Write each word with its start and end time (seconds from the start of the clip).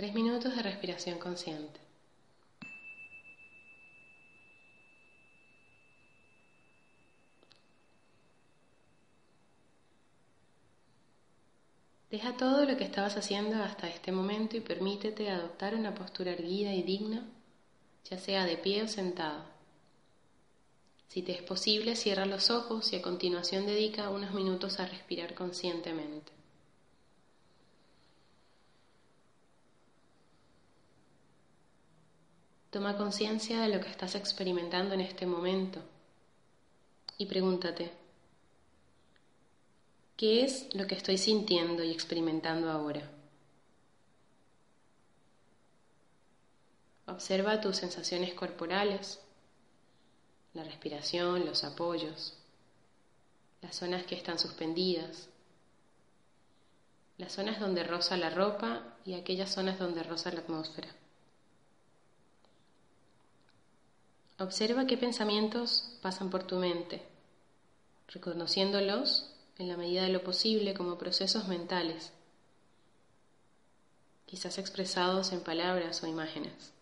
Tres 0.00 0.14
minutos 0.14 0.56
de 0.56 0.62
respiración 0.62 1.18
consciente. 1.18 1.78
Deja 12.10 12.34
todo 12.38 12.64
lo 12.64 12.78
que 12.78 12.84
estabas 12.84 13.18
haciendo 13.18 13.62
hasta 13.62 13.88
este 13.88 14.10
momento 14.10 14.56
y 14.56 14.60
permítete 14.60 15.28
adoptar 15.28 15.74
una 15.74 15.94
postura 15.94 16.30
erguida 16.30 16.72
y 16.72 16.82
digna, 16.82 17.22
ya 18.08 18.18
sea 18.18 18.46
de 18.46 18.56
pie 18.56 18.82
o 18.82 18.88
sentado. 18.88 19.44
Si 21.08 21.20
te 21.20 21.32
es 21.32 21.42
posible, 21.42 21.94
cierra 21.94 22.24
los 22.24 22.48
ojos 22.48 22.90
y 22.94 22.96
a 22.96 23.02
continuación 23.02 23.66
dedica 23.66 24.08
unos 24.08 24.32
minutos 24.32 24.80
a 24.80 24.86
respirar 24.86 25.34
conscientemente. 25.34 26.39
Toma 32.70 32.96
conciencia 32.96 33.60
de 33.60 33.68
lo 33.68 33.80
que 33.80 33.90
estás 33.90 34.14
experimentando 34.14 34.94
en 34.94 35.00
este 35.00 35.26
momento 35.26 35.80
y 37.18 37.26
pregúntate, 37.26 37.90
¿qué 40.16 40.44
es 40.44 40.72
lo 40.72 40.86
que 40.86 40.94
estoy 40.94 41.18
sintiendo 41.18 41.82
y 41.82 41.90
experimentando 41.90 42.70
ahora? 42.70 43.10
Observa 47.06 47.60
tus 47.60 47.76
sensaciones 47.76 48.34
corporales, 48.34 49.20
la 50.54 50.62
respiración, 50.62 51.44
los 51.44 51.64
apoyos, 51.64 52.38
las 53.62 53.74
zonas 53.74 54.06
que 54.06 54.14
están 54.14 54.38
suspendidas, 54.38 55.28
las 57.18 57.32
zonas 57.32 57.58
donde 57.58 57.82
roza 57.82 58.16
la 58.16 58.30
ropa 58.30 58.94
y 59.04 59.14
aquellas 59.14 59.50
zonas 59.50 59.78
donde 59.78 60.04
roza 60.04 60.30
la 60.30 60.40
atmósfera. 60.40 60.88
Observa 64.40 64.86
qué 64.86 64.96
pensamientos 64.96 65.98
pasan 66.00 66.30
por 66.30 66.44
tu 66.44 66.56
mente, 66.56 67.02
reconociéndolos 68.08 69.34
en 69.58 69.68
la 69.68 69.76
medida 69.76 70.04
de 70.04 70.08
lo 70.08 70.24
posible 70.24 70.72
como 70.72 70.96
procesos 70.96 71.46
mentales, 71.46 72.10
quizás 74.24 74.56
expresados 74.56 75.32
en 75.32 75.40
palabras 75.40 76.02
o 76.02 76.06
imágenes. 76.06 76.72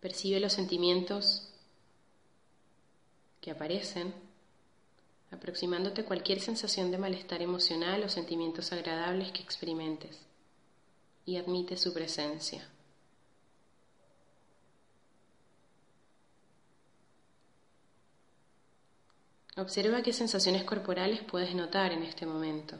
Percibe 0.00 0.40
los 0.40 0.52
sentimientos 0.52 1.48
que 3.40 3.52
aparecen, 3.52 4.12
aproximándote 5.30 6.00
a 6.00 6.06
cualquier 6.06 6.40
sensación 6.40 6.90
de 6.90 6.98
malestar 6.98 7.40
emocional 7.40 8.02
o 8.02 8.08
sentimientos 8.08 8.72
agradables 8.72 9.30
que 9.30 9.42
experimentes 9.42 10.18
y 11.24 11.36
admite 11.36 11.76
su 11.76 11.92
presencia. 11.92 12.68
Observa 19.56 20.02
qué 20.02 20.12
sensaciones 20.12 20.64
corporales 20.64 21.22
puedes 21.22 21.54
notar 21.54 21.92
en 21.92 22.02
este 22.02 22.26
momento. 22.26 22.76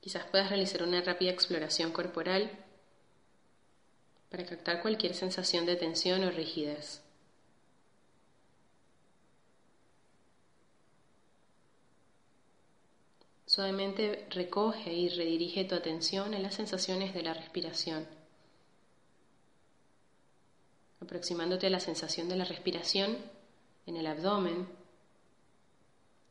Quizás 0.00 0.24
puedas 0.24 0.48
realizar 0.48 0.82
una 0.82 1.00
rápida 1.02 1.30
exploración 1.30 1.92
corporal 1.92 2.50
para 4.28 4.44
captar 4.44 4.82
cualquier 4.82 5.14
sensación 5.14 5.66
de 5.66 5.76
tensión 5.76 6.24
o 6.24 6.30
rigidez. 6.30 7.05
Suavemente 13.56 14.26
recoge 14.28 14.92
y 14.92 15.08
redirige 15.08 15.64
tu 15.64 15.74
atención 15.74 16.34
en 16.34 16.42
las 16.42 16.52
sensaciones 16.52 17.14
de 17.14 17.22
la 17.22 17.32
respiración, 17.32 18.06
aproximándote 21.00 21.66
a 21.66 21.70
la 21.70 21.80
sensación 21.80 22.28
de 22.28 22.36
la 22.36 22.44
respiración 22.44 23.16
en 23.86 23.96
el 23.96 24.08
abdomen, 24.08 24.68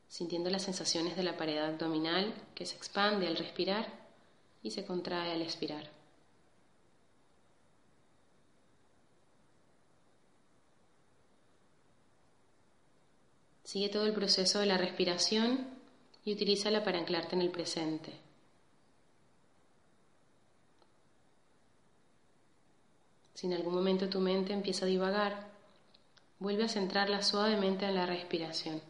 sintiendo 0.07 0.51
las 0.51 0.61
sensaciones 0.61 1.15
de 1.15 1.23
la 1.23 1.35
pared 1.35 1.57
abdominal 1.57 2.31
que 2.53 2.67
se 2.67 2.75
expande 2.75 3.25
al 3.25 3.37
respirar 3.37 3.91
y 4.61 4.69
se 4.69 4.85
contrae 4.85 5.31
al 5.31 5.41
expirar. 5.41 5.89
Sigue 13.63 13.89
todo 13.89 14.05
el 14.05 14.13
proceso 14.13 14.59
de 14.59 14.67
la 14.67 14.77
respiración 14.77 15.74
y 16.25 16.33
utilízala 16.33 16.83
para 16.83 16.97
anclarte 16.97 17.35
en 17.35 17.41
el 17.43 17.51
presente. 17.51 18.11
Si 23.35 23.45
en 23.45 23.53
algún 23.53 23.75
momento 23.75 24.09
tu 24.09 24.19
mente 24.19 24.53
empieza 24.53 24.85
a 24.85 24.89
divagar, 24.89 25.47
vuelve 26.39 26.63
a 26.63 26.69
centrarla 26.69 27.21
suavemente 27.21 27.85
en 27.85 27.95
la 27.95 28.07
respiración. 28.07 28.81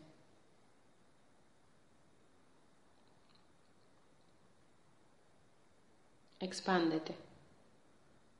Expándete, 6.39 7.15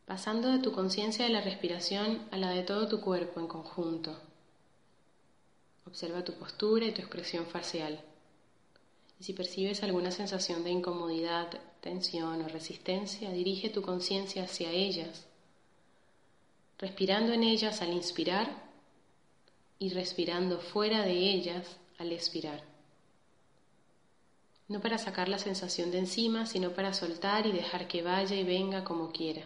pasando 0.06 0.50
de 0.50 0.60
tu 0.60 0.72
conciencia 0.72 1.26
de 1.26 1.32
la 1.32 1.42
respiración 1.42 2.22
a 2.32 2.38
la 2.38 2.52
de 2.52 2.64
todo 2.64 2.88
tu 2.88 3.02
cuerpo 3.02 3.40
en 3.40 3.48
conjunto. 3.48 4.16
Observa 5.86 6.24
tu 6.24 6.34
postura 6.34 6.86
y 6.86 6.92
tu 6.92 7.02
expresión 7.02 7.46
facial. 7.46 8.00
Y 9.20 9.24
si 9.24 9.34
percibes 9.34 9.82
alguna 9.84 10.12
sensación 10.12 10.64
de 10.64 10.72
incomodidad, 10.72 11.50
tensión 11.82 12.42
o 12.42 12.48
resistencia, 12.48 13.32
dirige 13.32 13.70
tu 13.70 13.82
conciencia 13.82 14.44
hacia 14.44 14.72
ellas, 14.72 15.26
respirando 16.78 17.32
en 17.32 17.44
ellas 17.44 17.82
al 17.82 17.94
inspirar 17.94 18.66
y 19.80 19.90
respirando 19.90 20.60
fuera 20.60 21.04
de 21.04 21.14
ellas 21.14 21.78
al 21.98 22.12
expirar. 22.12 22.64
No 24.68 24.82
para 24.82 24.98
sacar 24.98 25.30
la 25.30 25.38
sensación 25.38 25.92
de 25.92 26.00
encima, 26.00 26.46
sino 26.46 26.72
para 26.72 26.94
soltar 26.94 27.46
y 27.46 27.52
dejar 27.52 27.88
que 27.88 28.02
vaya 28.02 28.36
y 28.36 28.44
venga 28.44 28.84
como 28.84 29.12
quiera. 29.12 29.44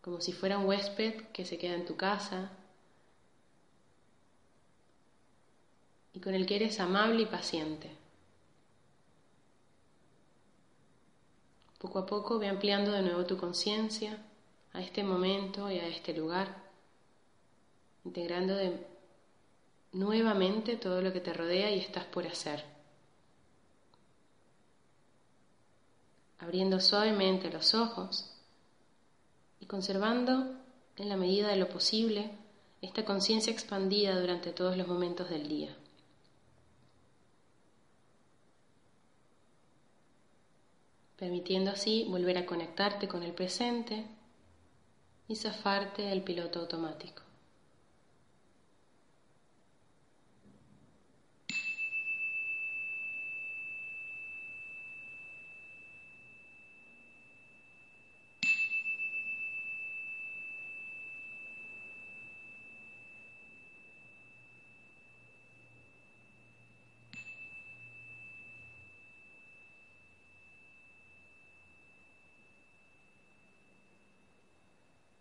Como 0.00 0.20
si 0.20 0.32
fuera 0.32 0.58
un 0.58 0.66
huésped 0.66 1.14
que 1.32 1.44
se 1.44 1.58
queda 1.58 1.74
en 1.74 1.86
tu 1.86 1.96
casa, 1.96 2.52
y 6.14 6.20
con 6.20 6.34
el 6.34 6.46
que 6.46 6.56
eres 6.56 6.78
amable 6.80 7.22
y 7.22 7.26
paciente. 7.26 7.90
Poco 11.78 11.98
a 11.98 12.06
poco 12.06 12.38
ve 12.38 12.48
ampliando 12.48 12.92
de 12.92 13.02
nuevo 13.02 13.26
tu 13.26 13.36
conciencia 13.36 14.16
a 14.72 14.80
este 14.80 15.02
momento 15.04 15.70
y 15.70 15.78
a 15.78 15.88
este 15.88 16.14
lugar, 16.14 16.62
integrando 18.04 18.54
de 18.54 18.86
nuevamente 19.92 20.76
todo 20.76 21.02
lo 21.02 21.12
que 21.12 21.20
te 21.20 21.32
rodea 21.32 21.70
y 21.70 21.80
estás 21.80 22.04
por 22.04 22.26
hacer. 22.26 22.64
Abriendo 26.38 26.80
suavemente 26.80 27.50
los 27.50 27.74
ojos 27.74 28.30
y 29.60 29.66
conservando 29.66 30.54
en 30.96 31.08
la 31.08 31.16
medida 31.16 31.48
de 31.48 31.56
lo 31.56 31.68
posible 31.68 32.30
esta 32.82 33.04
conciencia 33.04 33.52
expandida 33.52 34.18
durante 34.20 34.52
todos 34.52 34.76
los 34.76 34.86
momentos 34.86 35.28
del 35.30 35.48
día. 35.48 35.76
Permitiendo 41.24 41.70
así 41.70 42.04
volver 42.10 42.36
a 42.36 42.44
conectarte 42.44 43.08
con 43.08 43.22
el 43.22 43.32
presente 43.32 44.04
y 45.26 45.36
zafarte 45.36 46.02
del 46.02 46.20
piloto 46.20 46.60
automático. 46.60 47.23